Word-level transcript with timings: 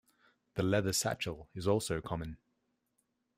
The 0.55 0.63
leather 0.63 0.93
satchel 0.93 1.47
is 1.53 1.67
also 1.67 2.01
common. 2.01 2.37